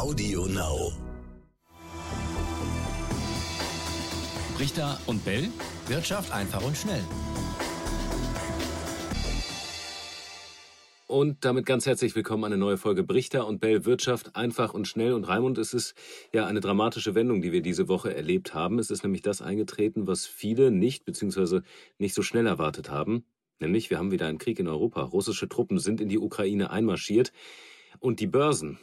Audio 0.00 0.46
Now. 0.46 0.92
Richter 4.58 4.98
und 5.04 5.22
Bell. 5.26 5.50
Wirtschaft 5.88 6.32
einfach 6.32 6.64
und 6.64 6.74
schnell. 6.74 7.04
Und 11.06 11.44
damit 11.44 11.66
ganz 11.66 11.84
herzlich 11.84 12.16
willkommen 12.16 12.44
an 12.44 12.54
eine 12.54 12.58
neue 12.58 12.78
Folge 12.78 13.04
Brichter 13.04 13.46
und 13.46 13.60
Bell 13.60 13.84
Wirtschaft 13.84 14.36
einfach 14.36 14.72
und 14.72 14.88
schnell. 14.88 15.12
Und 15.12 15.24
Raimund, 15.24 15.58
es 15.58 15.74
ist 15.74 15.94
ja 16.32 16.46
eine 16.46 16.60
dramatische 16.60 17.14
Wendung, 17.14 17.42
die 17.42 17.52
wir 17.52 17.60
diese 17.60 17.86
Woche 17.88 18.14
erlebt 18.14 18.54
haben. 18.54 18.78
Es 18.78 18.90
ist 18.90 19.02
nämlich 19.02 19.20
das 19.20 19.42
eingetreten, 19.42 20.06
was 20.06 20.24
viele 20.24 20.70
nicht 20.70 21.04
bzw. 21.04 21.60
nicht 21.98 22.14
so 22.14 22.22
schnell 22.22 22.46
erwartet 22.46 22.88
haben. 22.88 23.26
Nämlich, 23.58 23.90
wir 23.90 23.98
haben 23.98 24.12
wieder 24.12 24.28
einen 24.28 24.38
Krieg 24.38 24.60
in 24.60 24.68
Europa. 24.68 25.02
Russische 25.02 25.50
Truppen 25.50 25.78
sind 25.78 26.00
in 26.00 26.08
die 26.08 26.18
Ukraine 26.18 26.70
einmarschiert. 26.70 27.34
Und 27.98 28.20
die 28.20 28.28
Börsen, 28.28 28.78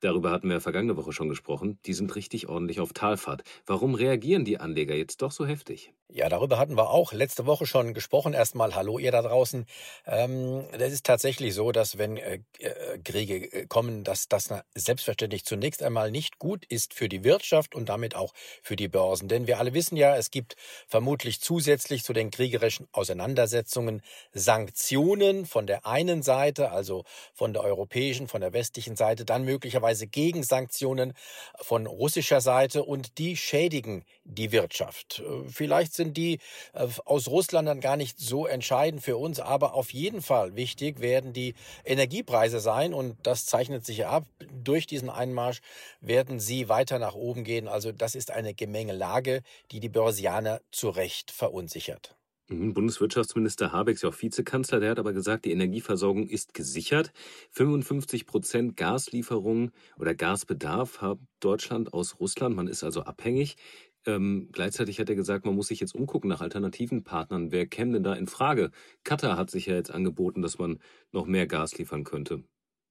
darüber 0.00 0.30
hatten 0.30 0.48
wir 0.48 0.60
vergangene 0.60 0.96
Woche 0.96 1.12
schon 1.12 1.28
gesprochen, 1.28 1.78
die 1.86 1.94
sind 1.94 2.14
richtig 2.16 2.48
ordentlich 2.48 2.80
auf 2.80 2.92
Talfahrt. 2.92 3.44
Warum 3.66 3.94
reagieren 3.94 4.44
die 4.44 4.58
Anleger 4.58 4.94
jetzt 4.94 5.22
doch 5.22 5.32
so 5.32 5.46
heftig? 5.46 5.92
Ja, 6.12 6.28
darüber 6.28 6.58
hatten 6.58 6.76
wir 6.76 6.90
auch 6.90 7.12
letzte 7.12 7.46
Woche 7.46 7.66
schon 7.66 7.94
gesprochen. 7.94 8.32
Erstmal 8.32 8.74
Hallo 8.74 8.98
ihr 8.98 9.12
da 9.12 9.22
draußen. 9.22 9.64
Ähm, 10.06 10.64
ist 10.72 11.06
tatsächlich 11.06 11.54
so, 11.54 11.70
dass 11.70 11.98
wenn 11.98 12.16
äh, 12.16 12.40
äh 12.58 12.98
Kriege 13.04 13.36
äh, 13.52 13.66
kommen, 13.66 14.02
dass 14.02 14.26
das 14.26 14.48
selbstverständlich 14.74 15.44
zunächst 15.44 15.84
einmal 15.84 16.10
nicht 16.10 16.40
gut 16.40 16.64
ist 16.64 16.94
für 16.94 17.08
die 17.08 17.22
Wirtschaft 17.22 17.76
und 17.76 17.88
damit 17.88 18.16
auch 18.16 18.32
für 18.60 18.74
die 18.74 18.88
Börsen. 18.88 19.28
Denn 19.28 19.46
wir 19.46 19.58
alle 19.60 19.72
wissen 19.72 19.96
ja, 19.96 20.16
es 20.16 20.32
gibt 20.32 20.56
vermutlich 20.88 21.40
zusätzlich 21.40 22.02
zu 22.02 22.12
den 22.12 22.32
kriegerischen 22.32 22.88
Auseinandersetzungen 22.90 24.02
Sanktionen 24.32 25.46
von 25.46 25.68
der 25.68 25.86
einen 25.86 26.22
Seite, 26.22 26.72
also 26.72 27.04
von 27.34 27.52
der 27.52 27.62
europäischen, 27.62 28.26
von 28.26 28.40
der 28.40 28.52
westlichen 28.52 28.96
Seite, 28.96 29.24
dann 29.24 29.44
möglicherweise 29.44 30.08
Gegensanktionen 30.08 31.12
von 31.60 31.86
russischer 31.86 32.40
Seite 32.40 32.82
und 32.82 33.18
die 33.18 33.36
schädigen 33.36 34.04
die 34.24 34.50
Wirtschaft. 34.50 35.22
Äh, 35.24 35.48
vielleicht 35.48 35.99
sind 36.00 36.16
die 36.16 36.38
äh, 36.72 36.86
aus 37.04 37.28
Russland 37.28 37.68
dann 37.68 37.80
gar 37.80 37.96
nicht 37.96 38.18
so 38.18 38.46
entscheidend 38.46 39.02
für 39.02 39.18
uns, 39.18 39.38
aber 39.38 39.74
auf 39.74 39.92
jeden 39.92 40.22
Fall 40.22 40.56
wichtig 40.56 41.00
werden 41.00 41.34
die 41.34 41.54
Energiepreise 41.84 42.58
sein 42.60 42.94
und 42.94 43.16
das 43.22 43.44
zeichnet 43.44 43.84
sich 43.84 44.06
ab. 44.06 44.24
Durch 44.64 44.86
diesen 44.86 45.10
Einmarsch 45.10 45.60
werden 46.00 46.40
sie 46.40 46.68
weiter 46.70 46.98
nach 46.98 47.14
oben 47.14 47.44
gehen. 47.44 47.68
Also 47.68 47.92
das 47.92 48.14
ist 48.14 48.30
eine 48.30 48.54
Gemengelage, 48.54 49.42
die 49.72 49.80
die 49.80 49.90
Börsianer 49.90 50.60
zu 50.72 50.88
Recht 50.88 51.30
verunsichert. 51.30 52.16
Mhm, 52.50 52.74
Bundeswirtschaftsminister 52.74 53.70
Habeck 53.70 53.94
ist 53.94 54.02
ja 54.02 54.08
auch 54.08 54.20
Vizekanzler, 54.20 54.80
der 54.80 54.90
hat 54.90 54.98
aber 54.98 55.12
gesagt, 55.12 55.44
die 55.44 55.52
Energieversorgung 55.52 56.26
ist 56.26 56.52
gesichert. 56.52 57.12
55 57.52 58.26
Prozent 58.26 58.76
Gaslieferungen 58.76 59.70
oder 59.98 60.16
Gasbedarf 60.16 61.00
hat 61.00 61.18
Deutschland 61.38 61.94
aus 61.94 62.18
Russland. 62.18 62.56
Man 62.56 62.66
ist 62.66 62.82
also 62.82 63.02
abhängig. 63.02 63.56
Ähm, 64.06 64.48
gleichzeitig 64.52 64.98
hat 65.00 65.08
er 65.10 65.14
gesagt, 65.16 65.44
man 65.46 65.54
muss 65.54 65.68
sich 65.68 65.80
jetzt 65.80 65.94
umgucken 65.94 66.28
nach 66.28 66.40
alternativen 66.42 67.02
Partnern. 67.04 67.50
Wer 67.52 67.66
käme 67.66 67.92
denn 67.92 68.02
da 68.02 68.14
in 68.14 68.26
Frage? 68.26 68.70
Katar 69.04 69.36
hat 69.38 69.50
sich 69.50 69.66
ja 69.66 69.74
jetzt 69.74 69.90
angeboten, 69.90 70.42
dass 70.42 70.58
man 70.58 70.80
noch 71.12 71.26
mehr 71.26 71.46
Gas 71.46 71.76
liefern 71.78 72.04
könnte. 72.04 72.44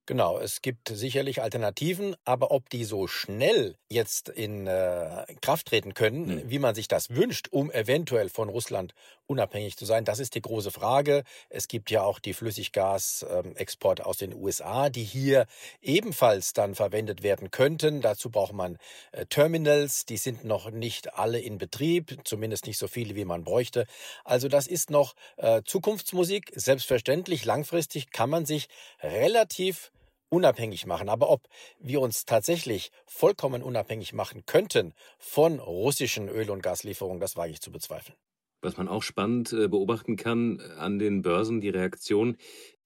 Genau, 0.10 0.40
es 0.40 0.64
gibt 0.64 0.90
sicherlich 0.90 1.44
Alternativen, 1.44 2.16
aber 2.26 2.50
ob 2.50 2.68
die 2.72 2.84
so 2.84 3.06
schnell 3.06 3.76
jetzt 3.90 4.28
in 4.28 4.66
äh, 4.66 5.24
Kraft 5.40 5.68
treten 5.68 5.94
können, 5.94 6.26
mhm. 6.26 6.50
wie 6.50 6.58
man 6.58 6.74
sich 6.74 6.88
das 6.88 7.12
wünscht, 7.12 7.50
um 7.52 7.70
eventuell 7.70 8.30
von 8.30 8.50
Russland 8.50 8.96
unabhängig 9.28 9.78
zu 9.78 9.86
sein, 9.86 10.06
das 10.06 10.18
ist 10.18 10.34
die 10.34 10.42
große 10.42 10.72
Frage. 10.72 11.22
Es 11.50 11.68
gibt 11.68 11.92
ja 11.92 12.02
auch 12.02 12.18
die 12.18 12.34
Flüssiggasexporte 12.34 14.08
aus 14.08 14.18
den 14.18 14.34
USA, 14.34 14.90
die 14.90 15.04
hier 15.04 15.46
ebenfalls 15.80 16.54
dann 16.54 16.74
verwendet 16.74 17.22
werden 17.22 17.52
könnten. 17.52 18.02
Dazu 18.02 18.32
braucht 18.32 18.54
man 18.54 18.80
äh, 19.12 19.28
Terminals, 19.28 20.06
die 20.06 20.18
sind 20.18 20.44
noch 20.44 20.72
nicht 20.72 21.14
alle 21.14 21.40
in 21.40 21.60
Betrieb, 21.60 22.18
zumindest 22.24 22.66
nicht 22.66 22.80
so 22.80 22.88
viele, 22.88 23.14
wie 23.14 23.26
man 23.26 23.44
bräuchte. 23.44 23.86
Also 24.26 24.48
das 24.48 24.66
ist 24.66 24.90
noch 24.90 25.14
äh, 25.38 25.62
Zukunftsmusik. 25.64 26.52
Selbstverständlich, 26.56 27.46
langfristig 27.46 28.10
kann 28.10 28.32
man 28.32 28.48
sich 28.48 28.70
relativ 29.04 29.92
unabhängig 30.30 30.86
machen. 30.86 31.10
Aber 31.10 31.30
ob 31.30 31.48
wir 31.80 32.02
uns 32.02 32.26
tatsächlich 32.26 32.92
vollkommen 33.06 33.64
unabhängig 33.64 34.14
machen 34.14 34.46
könnten 34.46 34.94
von 35.18 35.60
russischen 35.60 36.30
Öl- 36.30 36.50
und 36.50 36.64
Gaslieferungen, 36.64 37.20
das 37.20 37.36
wage 37.36 37.52
ich 37.52 37.62
zu 37.62 37.72
bezweifeln. 37.72 38.18
Was 38.62 38.78
man 38.78 38.88
auch 38.88 39.04
spannend 39.04 39.54
äh, 39.54 39.68
beobachten 39.68 40.18
kann 40.18 40.60
äh, 40.60 40.74
an 40.74 41.00
den 41.00 41.22
Börsen, 41.22 41.62
die 41.62 41.70
Reaktion 41.70 42.38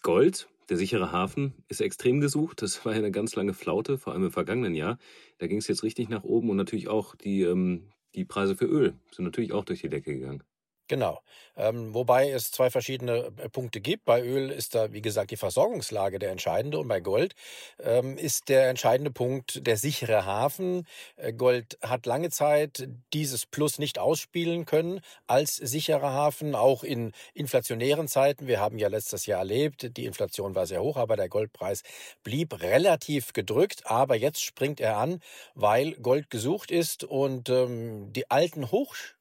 Gold, 0.02 0.48
der 0.70 0.78
sichere 0.78 1.12
Hafen, 1.12 1.64
ist 1.68 1.82
extrem 1.82 2.22
gesucht. 2.22 2.62
Das 2.62 2.86
war 2.86 2.94
ja 2.94 3.00
eine 3.00 3.12
ganz 3.12 3.36
lange 3.36 3.54
Flaute, 3.54 3.98
vor 3.98 4.14
allem 4.14 4.26
im 4.26 4.32
vergangenen 4.32 4.76
Jahr. 4.76 4.98
Da 5.40 5.48
ging 5.48 5.58
es 5.58 5.68
jetzt 5.68 5.84
richtig 5.84 6.10
nach 6.10 6.24
oben 6.24 6.50
und 6.50 6.58
natürlich 6.58 6.88
auch 6.90 7.16
die, 7.16 7.42
ähm, 7.42 7.90
die 8.16 8.26
Preise 8.26 8.56
für 8.56 8.66
Öl 8.66 8.94
sind 9.12 9.26
natürlich 9.26 9.52
auch 9.52 9.66
durch 9.66 9.82
die 9.82 9.90
Decke 9.90 10.14
gegangen. 10.14 10.44
Genau. 10.90 11.22
Ähm, 11.56 11.94
wobei 11.94 12.30
es 12.30 12.52
zwei 12.52 12.70
verschiedene 12.70 13.32
äh, 13.38 13.48
Punkte 13.50 13.80
gibt. 13.80 14.04
Bei 14.06 14.22
Öl 14.22 14.50
ist 14.52 14.76
da, 14.76 14.92
wie 14.92 15.02
gesagt, 15.02 15.32
die 15.32 15.38
Versorgungslage 15.38 16.20
der 16.20 16.32
entscheidende 16.32 16.78
und 16.80 16.88
bei 16.88 17.00
Gold 17.00 17.36
ähm, 17.80 18.18
ist 18.18 18.50
der 18.50 18.70
entscheidende 18.70 19.12
Punkt 19.12 19.66
der 19.66 19.78
sichere 19.78 20.26
Hafen. 20.26 20.86
Äh, 21.16 21.32
Gold 21.34 21.78
hat 21.82 22.06
lange 22.06 22.32
Zeit 22.32 22.88
dieses 23.14 23.46
Plus 23.46 23.80
nicht 23.80 23.98
ausspielen 23.98 24.66
können 24.66 25.00
als 25.26 25.56
sicherer 25.56 26.12
Hafen, 26.12 26.54
auch 26.54 26.84
in 26.84 27.14
inflationären 27.34 28.08
Zeiten. 28.10 28.48
Wir 28.48 28.60
haben 28.60 28.78
ja 28.78 28.90
letztes 28.90 29.26
Jahr 29.26 29.40
erlebt, 29.40 29.96
die 29.96 30.06
Inflation 30.06 30.56
war 30.56 30.66
sehr 30.68 30.82
hoch, 30.82 30.98
aber 30.98 31.16
der 31.16 31.30
Goldpreis 31.30 31.84
blieb 32.24 32.62
relativ 32.62 33.32
gedrückt. 33.32 33.84
Aber 33.86 34.16
jetzt 34.16 34.44
springt 34.44 34.82
er 34.82 34.98
an, 34.98 35.20
weil 35.56 35.94
Gold 35.94 36.30
gesucht 36.30 36.72
ist 36.72 37.04
und 37.04 37.50
ähm, 37.50 38.12
die 38.12 38.30
alten 38.32 38.72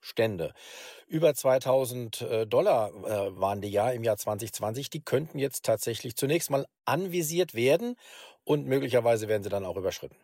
Hochstände 0.02 0.52
über 1.06 1.34
2000 1.34 2.22
äh, 2.22 2.46
Dollar 2.46 2.90
äh, 2.90 3.38
waren 3.38 3.60
die 3.60 3.68
ja 3.68 3.90
im 3.90 4.02
Jahr 4.02 4.16
2020. 4.16 4.90
Die 4.90 5.00
könnten 5.00 5.38
jetzt 5.38 5.64
tatsächlich 5.64 6.16
zunächst 6.16 6.50
mal 6.50 6.66
anvisiert 6.84 7.54
werden 7.54 7.94
und 8.44 8.66
möglicherweise 8.66 9.28
werden 9.28 9.42
sie 9.42 9.48
dann 9.48 9.64
auch 9.64 9.76
überschritten. 9.76 10.16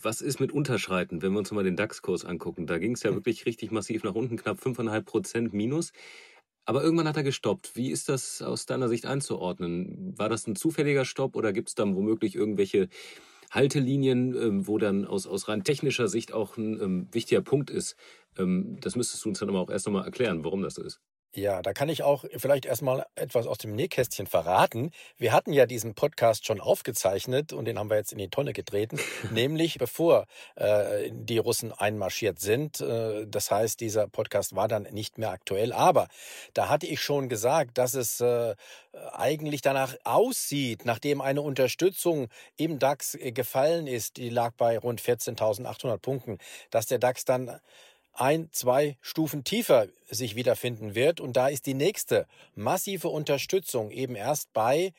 Was 0.00 0.20
ist 0.20 0.40
mit 0.40 0.52
Unterschreiten, 0.52 1.22
wenn 1.22 1.32
wir 1.32 1.38
uns 1.38 1.52
mal 1.52 1.64
den 1.64 1.76
DAX-Kurs 1.76 2.24
angucken? 2.24 2.66
Da 2.66 2.78
ging 2.78 2.92
es 2.92 3.02
ja 3.02 3.10
hm. 3.10 3.16
wirklich 3.16 3.46
richtig 3.46 3.70
massiv 3.70 4.02
nach 4.04 4.14
unten, 4.14 4.36
knapp 4.36 4.58
5,5 4.58 5.02
Prozent 5.02 5.52
minus. 5.52 5.92
Aber 6.64 6.82
irgendwann 6.82 7.08
hat 7.08 7.16
er 7.16 7.22
gestoppt. 7.22 7.74
Wie 7.74 7.90
ist 7.90 8.08
das 8.08 8.42
aus 8.42 8.66
deiner 8.66 8.88
Sicht 8.88 9.06
einzuordnen? 9.06 10.16
War 10.16 10.28
das 10.28 10.46
ein 10.46 10.56
zufälliger 10.56 11.04
Stopp 11.04 11.36
oder 11.36 11.52
gibt 11.52 11.68
es 11.68 11.74
dann 11.74 11.96
womöglich 11.96 12.34
irgendwelche 12.34 12.88
Haltelinien, 13.52 14.34
ähm, 14.34 14.66
wo 14.66 14.78
dann 14.78 15.04
aus, 15.04 15.26
aus 15.26 15.48
rein 15.48 15.62
technischer 15.62 16.08
Sicht 16.08 16.32
auch 16.32 16.56
ein 16.56 16.80
ähm, 16.80 17.08
wichtiger 17.12 17.42
Punkt 17.42 17.70
ist. 17.70 17.96
Ähm, 18.38 18.78
das 18.80 18.96
müsstest 18.96 19.24
du 19.24 19.28
uns 19.28 19.38
dann 19.38 19.50
aber 19.50 19.60
auch 19.60 19.70
erst 19.70 19.86
nochmal 19.86 20.04
erklären, 20.04 20.44
warum 20.44 20.62
das 20.62 20.74
so 20.74 20.82
ist. 20.82 21.00
Ja, 21.34 21.62
da 21.62 21.72
kann 21.72 21.88
ich 21.88 22.02
auch 22.02 22.26
vielleicht 22.36 22.66
erstmal 22.66 23.06
etwas 23.14 23.46
aus 23.46 23.56
dem 23.56 23.74
Nähkästchen 23.74 24.26
verraten. 24.26 24.90
Wir 25.16 25.32
hatten 25.32 25.54
ja 25.54 25.64
diesen 25.64 25.94
Podcast 25.94 26.44
schon 26.44 26.60
aufgezeichnet 26.60 27.54
und 27.54 27.64
den 27.64 27.78
haben 27.78 27.88
wir 27.88 27.96
jetzt 27.96 28.12
in 28.12 28.18
die 28.18 28.28
Tonne 28.28 28.52
getreten, 28.52 29.00
nämlich 29.30 29.78
bevor 29.78 30.26
äh, 30.56 31.10
die 31.10 31.38
Russen 31.38 31.72
einmarschiert 31.72 32.38
sind. 32.38 32.82
Äh, 32.82 33.26
das 33.26 33.50
heißt, 33.50 33.80
dieser 33.80 34.08
Podcast 34.08 34.54
war 34.54 34.68
dann 34.68 34.82
nicht 34.90 35.16
mehr 35.16 35.30
aktuell. 35.30 35.72
Aber 35.72 36.08
da 36.52 36.68
hatte 36.68 36.86
ich 36.86 37.00
schon 37.00 37.30
gesagt, 37.30 37.78
dass 37.78 37.94
es 37.94 38.20
äh, 38.20 38.54
eigentlich 39.12 39.62
danach 39.62 39.96
aussieht, 40.04 40.84
nachdem 40.84 41.22
eine 41.22 41.40
Unterstützung 41.40 42.28
im 42.58 42.78
DAX 42.78 43.14
äh, 43.14 43.32
gefallen 43.32 43.86
ist, 43.86 44.18
die 44.18 44.28
lag 44.28 44.52
bei 44.58 44.78
rund 44.78 45.00
14.800 45.00 45.96
Punkten, 45.96 46.38
dass 46.70 46.84
der 46.84 46.98
DAX 46.98 47.24
dann 47.24 47.58
ein, 48.12 48.48
zwei 48.52 48.96
Stufen 49.00 49.44
tiefer 49.44 49.86
sich 50.08 50.36
wiederfinden 50.36 50.94
wird. 50.94 51.20
Und 51.20 51.36
da 51.36 51.48
ist 51.48 51.66
die 51.66 51.74
nächste 51.74 52.26
massive 52.54 53.08
Unterstützung 53.08 53.90
eben 53.90 54.14
erst 54.14 54.52
bei 54.52 54.92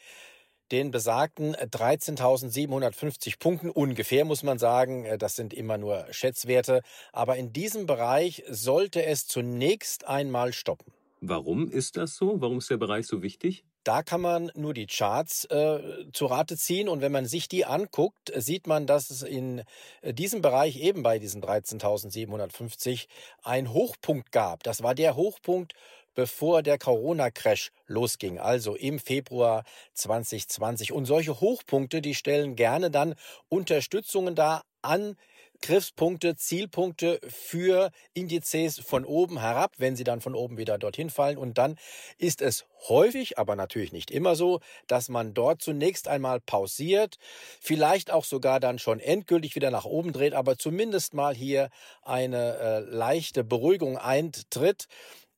den 0.71 0.91
besagten 0.91 1.55
13.750 1.55 3.37
Punkten 3.37 3.69
ungefähr, 3.69 4.25
muss 4.25 4.43
man 4.43 4.57
sagen. 4.57 5.05
Das 5.19 5.35
sind 5.35 5.53
immer 5.53 5.77
nur 5.77 6.07
Schätzwerte. 6.11 6.81
Aber 7.11 7.37
in 7.37 7.53
diesem 7.53 7.85
Bereich 7.85 8.43
sollte 8.49 9.05
es 9.05 9.27
zunächst 9.27 10.07
einmal 10.07 10.53
stoppen. 10.53 10.91
Warum 11.21 11.69
ist 11.69 11.95
das 11.97 12.15
so? 12.15 12.41
Warum 12.41 12.57
ist 12.57 12.69
der 12.69 12.77
Bereich 12.77 13.07
so 13.07 13.21
wichtig? 13.21 13.63
Da 13.83 14.01
kann 14.01 14.21
man 14.21 14.49
nur 14.55 14.73
die 14.73 14.87
Charts 14.87 15.43
äh, 15.45 16.05
zu 16.13 16.27
Rate 16.27 16.57
ziehen 16.57 16.87
und 16.87 17.01
wenn 17.01 17.11
man 17.11 17.25
sich 17.25 17.49
die 17.49 17.65
anguckt, 17.65 18.31
sieht 18.35 18.65
man, 18.65 18.87
dass 18.87 19.09
es 19.09 19.23
in 19.23 19.63
äh, 20.01 20.13
diesem 20.13 20.41
Bereich 20.41 20.77
eben 20.77 21.03
bei 21.03 21.19
diesen 21.19 21.43
13.750 21.43 23.07
einen 23.43 23.73
Hochpunkt 23.73 24.31
gab. 24.31 24.63
Das 24.63 24.83
war 24.83 24.95
der 24.95 25.17
Hochpunkt, 25.17 25.73
bevor 26.15 26.63
der 26.63 26.77
Corona-Crash 26.77 27.71
losging, 27.87 28.39
also 28.39 28.75
im 28.75 28.99
Februar 28.99 29.65
2020. 29.95 30.93
Und 30.93 31.05
solche 31.05 31.41
Hochpunkte, 31.41 32.01
die 32.01 32.15
stellen 32.15 32.55
gerne 32.55 32.89
dann 32.89 33.15
Unterstützungen 33.49 34.35
dar 34.35 34.63
an 34.81 35.17
Rückgriffspunkte, 35.63 36.35
Zielpunkte 36.35 37.21
für 37.25 37.91
Indizes 38.13 38.79
von 38.79 39.05
oben 39.05 39.39
herab, 39.39 39.75
wenn 39.77 39.95
sie 39.95 40.03
dann 40.03 40.19
von 40.19 40.35
oben 40.35 40.57
wieder 40.57 40.77
dorthin 40.77 41.09
fallen. 41.09 41.37
Und 41.37 41.57
dann 41.57 41.77
ist 42.17 42.41
es 42.41 42.65
häufig, 42.89 43.37
aber 43.39 43.55
natürlich 43.55 43.93
nicht 43.93 44.11
immer 44.11 44.35
so, 44.35 44.59
dass 44.87 45.07
man 45.07 45.33
dort 45.33 45.61
zunächst 45.61 46.09
einmal 46.09 46.41
pausiert, 46.41 47.15
vielleicht 47.61 48.11
auch 48.11 48.25
sogar 48.25 48.59
dann 48.59 48.77
schon 48.77 48.99
endgültig 48.99 49.55
wieder 49.55 49.71
nach 49.71 49.85
oben 49.85 50.11
dreht, 50.11 50.33
aber 50.33 50.57
zumindest 50.57 51.13
mal 51.13 51.33
hier 51.33 51.69
eine 52.01 52.57
äh, 52.57 52.79
leichte 52.79 53.45
Beruhigung 53.45 53.97
eintritt. 53.97 54.87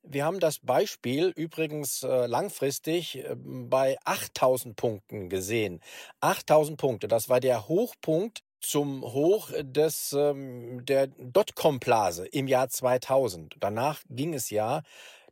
Wir 0.02 0.24
haben 0.24 0.40
das 0.40 0.58
Beispiel 0.58 1.32
übrigens 1.36 2.02
äh, 2.02 2.26
langfristig 2.26 3.18
äh, 3.18 3.36
bei 3.36 3.96
8000 4.04 4.74
Punkten 4.74 5.28
gesehen. 5.28 5.80
8000 6.18 6.78
Punkte, 6.78 7.06
das 7.06 7.28
war 7.28 7.38
der 7.38 7.68
Hochpunkt 7.68 8.42
zum 8.60 9.02
Hoch 9.02 9.50
des 9.58 10.12
ähm, 10.12 10.84
der 10.84 11.08
Dotcom-Blase 11.08 12.26
im 12.26 12.48
Jahr 12.48 12.68
2000. 12.68 13.56
Danach 13.60 14.02
ging 14.08 14.34
es 14.34 14.50
ja 14.50 14.82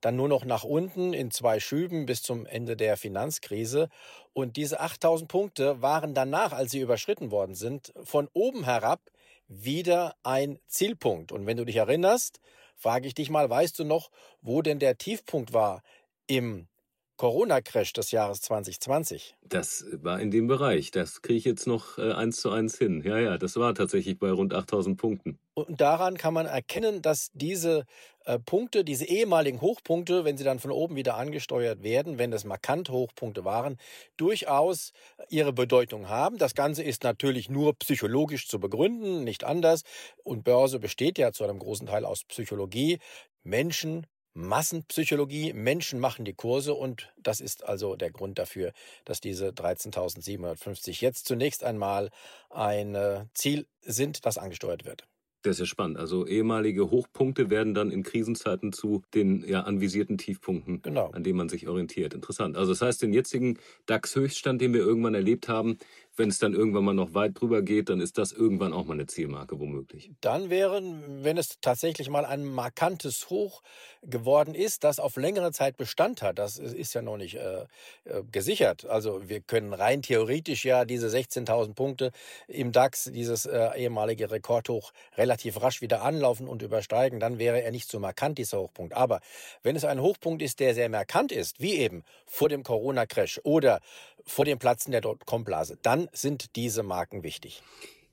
dann 0.00 0.16
nur 0.16 0.28
noch 0.28 0.44
nach 0.44 0.64
unten 0.64 1.14
in 1.14 1.30
zwei 1.30 1.60
Schüben 1.60 2.04
bis 2.04 2.22
zum 2.22 2.44
Ende 2.44 2.76
der 2.76 2.96
Finanzkrise. 2.96 3.88
Und 4.34 4.56
diese 4.56 4.80
8000 4.80 5.30
Punkte 5.30 5.80
waren 5.80 6.12
danach, 6.12 6.52
als 6.52 6.72
sie 6.72 6.80
überschritten 6.80 7.30
worden 7.30 7.54
sind, 7.54 7.92
von 8.02 8.28
oben 8.34 8.64
herab 8.64 9.00
wieder 9.48 10.14
ein 10.22 10.58
Zielpunkt. 10.66 11.32
Und 11.32 11.46
wenn 11.46 11.56
du 11.56 11.64
dich 11.64 11.76
erinnerst, 11.76 12.40
frage 12.76 13.06
ich 13.06 13.14
dich 13.14 13.30
mal, 13.30 13.48
weißt 13.48 13.78
du 13.78 13.84
noch, 13.84 14.10
wo 14.42 14.60
denn 14.60 14.78
der 14.78 14.98
Tiefpunkt 14.98 15.52
war 15.52 15.82
im 16.26 16.68
Corona-Crash 17.16 17.92
des 17.92 18.10
Jahres 18.10 18.40
2020? 18.42 19.36
Das 19.42 19.84
war 19.92 20.20
in 20.20 20.30
dem 20.30 20.46
Bereich. 20.46 20.90
Das 20.90 21.22
kriege 21.22 21.38
ich 21.38 21.44
jetzt 21.44 21.66
noch 21.66 21.98
äh, 21.98 22.12
eins 22.12 22.40
zu 22.40 22.50
eins 22.50 22.76
hin. 22.78 23.02
Ja, 23.04 23.18
ja, 23.18 23.38
das 23.38 23.56
war 23.56 23.74
tatsächlich 23.74 24.18
bei 24.18 24.30
rund 24.30 24.54
8000 24.54 24.96
Punkten. 24.98 25.38
Und 25.56 25.80
daran 25.80 26.16
kann 26.16 26.34
man 26.34 26.46
erkennen, 26.46 27.00
dass 27.00 27.30
diese 27.32 27.84
äh, 28.24 28.40
Punkte, 28.40 28.82
diese 28.84 29.04
ehemaligen 29.04 29.60
Hochpunkte, 29.60 30.24
wenn 30.24 30.36
sie 30.36 30.42
dann 30.42 30.58
von 30.58 30.72
oben 30.72 30.96
wieder 30.96 31.16
angesteuert 31.16 31.84
werden, 31.84 32.18
wenn 32.18 32.32
es 32.32 32.44
markant 32.44 32.88
Hochpunkte 32.88 33.44
waren, 33.44 33.76
durchaus 34.16 34.92
ihre 35.28 35.52
Bedeutung 35.52 36.08
haben. 36.08 36.38
Das 36.38 36.54
Ganze 36.56 36.82
ist 36.82 37.04
natürlich 37.04 37.50
nur 37.50 37.74
psychologisch 37.78 38.48
zu 38.48 38.58
begründen, 38.58 39.22
nicht 39.22 39.44
anders. 39.44 39.82
Und 40.24 40.42
Börse 40.42 40.80
besteht 40.80 41.18
ja 41.18 41.30
zu 41.32 41.44
einem 41.44 41.60
großen 41.60 41.86
Teil 41.86 42.04
aus 42.04 42.24
Psychologie. 42.24 42.98
Menschen 43.44 44.06
Massenpsychologie, 44.34 45.52
Menschen 45.52 46.00
machen 46.00 46.24
die 46.24 46.34
Kurse 46.34 46.74
und 46.74 47.12
das 47.16 47.40
ist 47.40 47.64
also 47.64 47.94
der 47.94 48.10
Grund 48.10 48.38
dafür, 48.38 48.72
dass 49.04 49.20
diese 49.20 49.48
13.750 49.48 51.00
jetzt 51.00 51.26
zunächst 51.26 51.62
einmal 51.62 52.10
ein 52.50 52.94
äh, 52.96 53.26
Ziel 53.34 53.66
sind, 53.82 54.26
das 54.26 54.36
angesteuert 54.36 54.84
wird. 54.84 55.06
Das 55.44 55.56
ist 55.56 55.60
ja 55.60 55.66
spannend. 55.66 55.98
Also 55.98 56.26
ehemalige 56.26 56.90
Hochpunkte 56.90 57.50
werden 57.50 57.74
dann 57.74 57.90
in 57.90 58.02
Krisenzeiten 58.02 58.72
zu 58.72 59.02
den 59.12 59.46
ja 59.46 59.60
anvisierten 59.60 60.16
Tiefpunkten, 60.16 60.80
genau. 60.80 61.10
an 61.10 61.22
denen 61.22 61.36
man 61.36 61.50
sich 61.50 61.68
orientiert. 61.68 62.14
Interessant. 62.14 62.56
Also 62.56 62.72
das 62.72 62.80
heißt, 62.80 63.02
den 63.02 63.12
jetzigen 63.12 63.58
DAX-Höchststand, 63.84 64.62
den 64.62 64.72
wir 64.72 64.80
irgendwann 64.80 65.14
erlebt 65.14 65.48
haben, 65.48 65.76
wenn 66.16 66.28
es 66.28 66.38
dann 66.38 66.54
irgendwann 66.54 66.84
mal 66.84 66.94
noch 66.94 67.14
weit 67.14 67.40
drüber 67.40 67.62
geht, 67.62 67.88
dann 67.88 68.00
ist 68.00 68.18
das 68.18 68.32
irgendwann 68.32 68.72
auch 68.72 68.84
mal 68.84 68.94
eine 68.94 69.06
Zielmarke 69.06 69.58
womöglich. 69.58 70.10
Dann 70.20 70.50
wären, 70.50 71.24
wenn 71.24 71.36
es 71.36 71.60
tatsächlich 71.60 72.08
mal 72.08 72.24
ein 72.24 72.44
markantes 72.44 73.30
Hoch 73.30 73.62
geworden 74.02 74.54
ist, 74.54 74.84
das 74.84 75.00
auf 75.00 75.16
längere 75.16 75.52
Zeit 75.52 75.76
Bestand 75.76 76.22
hat, 76.22 76.38
das 76.38 76.58
ist 76.58 76.94
ja 76.94 77.02
noch 77.02 77.16
nicht 77.16 77.36
äh, 77.36 77.62
äh 78.04 78.22
gesichert. 78.30 78.84
Also 78.86 79.28
wir 79.28 79.40
können 79.40 79.72
rein 79.72 80.02
theoretisch 80.02 80.64
ja 80.64 80.84
diese 80.84 81.08
16.000 81.08 81.74
Punkte 81.74 82.12
im 82.48 82.72
DAX, 82.72 83.10
dieses 83.12 83.46
äh, 83.46 83.70
ehemalige 83.76 84.30
Rekordhoch, 84.30 84.92
relativ 85.16 85.60
rasch 85.60 85.80
wieder 85.80 86.02
anlaufen 86.02 86.46
und 86.46 86.62
übersteigen. 86.62 87.20
Dann 87.20 87.38
wäre 87.38 87.62
er 87.62 87.70
nicht 87.70 87.90
so 87.90 87.98
markant, 87.98 88.38
dieser 88.38 88.60
Hochpunkt. 88.60 88.94
Aber 88.94 89.20
wenn 89.62 89.76
es 89.76 89.84
ein 89.84 90.00
Hochpunkt 90.00 90.42
ist, 90.42 90.60
der 90.60 90.74
sehr 90.74 90.88
markant 90.88 91.32
ist, 91.32 91.60
wie 91.60 91.74
eben 91.74 92.04
vor 92.26 92.48
dem 92.48 92.62
Corona-Crash 92.62 93.40
oder 93.42 93.80
vor 94.26 94.44
dem 94.44 94.58
Platzen 94.58 94.92
der 94.92 95.00
Dotcom-Blase, 95.00 95.78
dann 95.82 96.03
sind 96.12 96.56
diese 96.56 96.82
Marken 96.82 97.22
wichtig. 97.22 97.62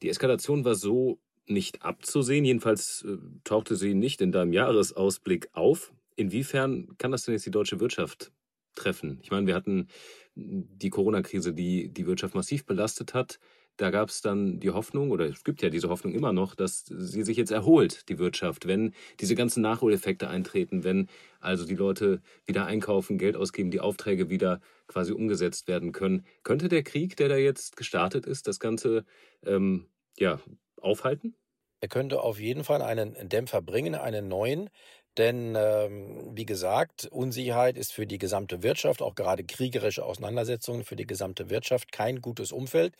Die 0.01 0.09
Eskalation 0.09 0.65
war 0.65 0.75
so 0.75 1.19
nicht 1.47 1.83
abzusehen. 1.83 2.45
Jedenfalls 2.45 3.05
äh, 3.07 3.17
tauchte 3.43 3.75
sie 3.75 3.93
nicht 3.93 4.21
in 4.21 4.31
deinem 4.31 4.53
Jahresausblick 4.53 5.49
auf. 5.53 5.93
Inwiefern 6.15 6.97
kann 6.97 7.11
das 7.11 7.25
denn 7.25 7.33
jetzt 7.33 7.45
die 7.45 7.51
deutsche 7.51 7.79
Wirtschaft 7.79 8.31
treffen? 8.75 9.19
Ich 9.21 9.31
meine, 9.31 9.47
wir 9.47 9.55
hatten 9.55 9.88
die 10.35 10.89
Corona-Krise, 10.89 11.53
die 11.53 11.89
die 11.89 12.05
Wirtschaft 12.05 12.35
massiv 12.35 12.65
belastet 12.65 13.13
hat. 13.13 13.39
Da 13.77 13.89
gab 13.89 14.09
es 14.09 14.21
dann 14.21 14.59
die 14.59 14.69
Hoffnung, 14.71 15.12
oder 15.12 15.25
es 15.27 15.44
gibt 15.44 15.62
ja 15.62 15.69
diese 15.69 15.89
Hoffnung 15.89 16.13
immer 16.13 16.33
noch, 16.33 16.56
dass 16.56 16.85
sie 16.85 17.23
sich 17.23 17.38
jetzt 17.38 17.51
erholt, 17.51 18.09
die 18.09 18.19
Wirtschaft, 18.19 18.68
wenn 18.68 18.94
diese 19.19 19.33
ganzen 19.35 19.62
Nachholeffekte 19.62 20.29
eintreten, 20.29 20.83
wenn 20.83 21.07
also 21.39 21.65
die 21.65 21.75
Leute 21.75 22.21
wieder 22.45 22.65
einkaufen, 22.65 23.18
Geld 23.18 23.35
ausgeben, 23.35 23.71
die 23.71 23.79
Aufträge 23.79 24.29
wieder 24.29 24.62
quasi 24.88 25.13
umgesetzt 25.13 25.68
werden 25.68 25.94
können. 25.94 26.25
Könnte 26.44 26.68
der 26.68 26.83
Krieg, 26.83 27.15
der 27.18 27.29
da 27.29 27.38
jetzt 27.38 27.75
gestartet 27.77 28.25
ist, 28.25 28.47
das 28.47 28.59
Ganze 28.59 29.06
ähm, 29.45 29.88
ja, 30.17 30.39
aufhalten? 30.77 31.35
Er 31.79 31.88
könnte 31.88 32.21
auf 32.21 32.39
jeden 32.39 32.63
Fall 32.63 32.81
einen 32.81 33.15
Dämpfer 33.27 33.62
bringen, 33.62 33.95
einen 33.95 34.27
neuen. 34.27 34.69
Denn, 35.17 35.56
ähm, 35.57 36.31
wie 36.38 36.45
gesagt, 36.45 37.06
Unsicherheit 37.12 37.77
ist 37.77 37.91
für 37.91 38.07
die 38.07 38.17
gesamte 38.17 38.63
Wirtschaft, 38.63 39.01
auch 39.01 39.15
gerade 39.15 39.44
kriegerische 39.44 40.06
Auseinandersetzungen 40.06 40.85
für 40.85 40.95
die 40.95 41.06
gesamte 41.07 41.50
Wirtschaft 41.50 41.91
kein 41.91 42.21
gutes 42.21 42.51
Umfeld. 42.51 42.95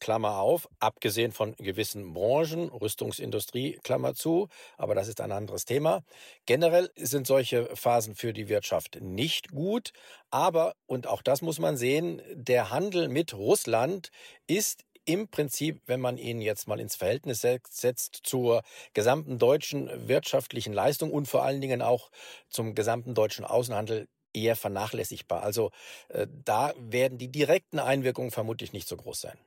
Klammer 0.00 0.38
auf, 0.38 0.68
abgesehen 0.78 1.32
von 1.32 1.54
gewissen 1.56 2.12
Branchen, 2.12 2.68
Rüstungsindustrie, 2.68 3.78
Klammer 3.82 4.14
zu, 4.14 4.48
aber 4.76 4.94
das 4.94 5.08
ist 5.08 5.20
ein 5.20 5.32
anderes 5.32 5.64
Thema. 5.64 6.02
Generell 6.46 6.90
sind 6.96 7.26
solche 7.26 7.74
Phasen 7.74 8.14
für 8.14 8.32
die 8.32 8.48
Wirtschaft 8.48 8.98
nicht 9.00 9.50
gut, 9.50 9.92
aber, 10.30 10.74
und 10.86 11.06
auch 11.06 11.22
das 11.22 11.42
muss 11.42 11.58
man 11.58 11.76
sehen, 11.76 12.22
der 12.32 12.70
Handel 12.70 13.08
mit 13.08 13.34
Russland 13.34 14.10
ist 14.46 14.84
im 15.06 15.28
Prinzip, 15.28 15.80
wenn 15.86 16.00
man 16.00 16.18
ihn 16.18 16.40
jetzt 16.40 16.66
mal 16.68 16.80
ins 16.80 16.96
Verhältnis 16.96 17.40
setzt 17.40 18.20
zur 18.24 18.62
gesamten 18.92 19.38
deutschen 19.38 20.08
wirtschaftlichen 20.08 20.72
Leistung 20.72 21.12
und 21.12 21.28
vor 21.28 21.44
allen 21.44 21.60
Dingen 21.60 21.80
auch 21.80 22.10
zum 22.50 22.74
gesamten 22.74 23.14
deutschen 23.14 23.44
Außenhandel 23.44 24.08
eher 24.34 24.56
vernachlässigbar. 24.56 25.42
Also 25.42 25.70
äh, 26.08 26.26
da 26.44 26.74
werden 26.78 27.18
die 27.18 27.28
direkten 27.30 27.78
Einwirkungen 27.78 28.32
vermutlich 28.32 28.72
nicht 28.72 28.88
so 28.88 28.96
groß 28.96 29.20
sein. 29.20 29.38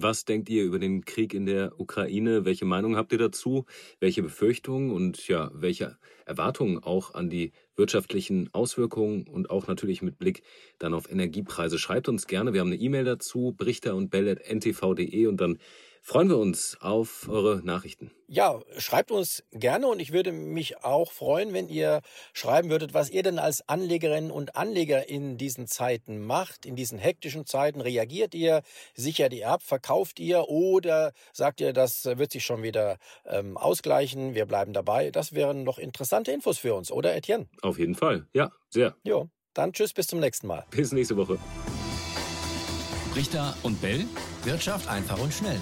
Was 0.00 0.24
denkt 0.24 0.48
ihr 0.48 0.62
über 0.62 0.78
den 0.78 1.04
Krieg 1.04 1.34
in 1.34 1.44
der 1.44 1.80
Ukraine? 1.80 2.44
Welche 2.44 2.64
Meinung 2.64 2.94
habt 2.94 3.10
ihr 3.10 3.18
dazu? 3.18 3.64
Welche 3.98 4.22
Befürchtungen 4.22 4.92
und 4.92 5.26
ja, 5.26 5.50
welche 5.52 5.98
Erwartungen 6.24 6.78
auch 6.78 7.14
an 7.14 7.30
die 7.30 7.50
wirtschaftlichen 7.74 8.48
Auswirkungen 8.52 9.26
und 9.26 9.50
auch 9.50 9.66
natürlich 9.66 10.00
mit 10.00 10.16
Blick 10.16 10.44
dann 10.78 10.94
auf 10.94 11.10
Energiepreise? 11.10 11.80
Schreibt 11.80 12.08
uns 12.08 12.28
gerne. 12.28 12.52
Wir 12.52 12.60
haben 12.60 12.68
eine 12.68 12.80
E-Mail 12.80 13.02
dazu, 13.02 13.52
brichter 13.56 13.96
und 13.96 14.10
bell.ntv.de 14.10 15.26
und 15.26 15.40
dann 15.40 15.58
freuen 16.02 16.28
wir 16.28 16.38
uns 16.38 16.76
auf 16.80 17.28
eure 17.28 17.62
Nachrichten. 17.64 18.10
Ja, 18.26 18.60
schreibt 18.76 19.10
uns 19.10 19.42
gerne 19.52 19.86
und 19.88 20.00
ich 20.00 20.12
würde 20.12 20.32
mich 20.32 20.84
auch 20.84 21.12
freuen, 21.12 21.54
wenn 21.54 21.68
ihr 21.68 22.02
schreiben 22.34 22.68
würdet, 22.68 22.92
was 22.92 23.08
ihr 23.08 23.22
denn 23.22 23.38
als 23.38 23.66
Anlegerinnen 23.68 24.30
und 24.30 24.54
Anleger 24.54 25.08
in 25.08 25.38
diesen 25.38 25.66
Zeiten 25.66 26.20
macht, 26.24 26.66
in 26.66 26.76
diesen 26.76 26.98
hektischen 26.98 27.46
Zeiten. 27.46 27.80
Reagiert 27.80 28.34
ihr, 28.34 28.62
sichert 28.94 29.32
ihr 29.32 29.48
ab, 29.48 29.62
verkauft 29.62 30.20
ihr 30.20 30.48
oder 30.48 31.12
sagt 31.32 31.60
ihr, 31.60 31.72
das 31.72 32.04
wird 32.04 32.32
sich 32.32 32.44
schon 32.44 32.62
wieder 32.62 32.98
ähm, 33.24 33.56
ausgleichen, 33.56 34.34
wir 34.34 34.44
bleiben 34.44 34.74
dabei. 34.74 35.10
Das 35.10 35.32
wären 35.32 35.64
noch 35.64 35.78
interessante 35.78 36.30
Infos 36.32 36.58
für 36.58 36.74
uns, 36.74 36.92
oder 36.92 37.16
Etienne? 37.16 37.48
Auf 37.62 37.78
jeden 37.78 37.94
Fall, 37.94 38.26
ja, 38.34 38.50
sehr. 38.68 38.94
Jo, 39.04 39.30
dann 39.54 39.72
tschüss, 39.72 39.92
bis 39.92 40.06
zum 40.06 40.20
nächsten 40.20 40.46
Mal. 40.46 40.66
Bis 40.70 40.92
nächste 40.92 41.16
Woche. 41.16 41.38
Richter 43.16 43.56
und 43.62 43.80
Bell, 43.80 44.04
Wirtschaft 44.44 44.88
einfach 44.88 45.18
und 45.18 45.32
schnell. 45.32 45.60